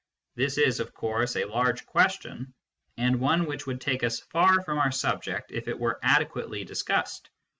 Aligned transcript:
This 0.33 0.57
is, 0.57 0.79
ofcourse, 0.79 1.39
a 1.39 1.47
large 1.47 1.85
question, 1.85 2.55
and 2.97 3.19
one 3.19 3.45
wnich 3.45 3.67
would 3.67 3.79
take 3.79 4.03
us 4.03 4.19
far 4.19 4.59
from 4.63 4.79
our 4.79 4.89
subject 4.91 5.51
if 5.51 5.67
it 5.67 5.77
were 5.77 5.99
adequately 6.01 6.63
discussed. 6.63 7.29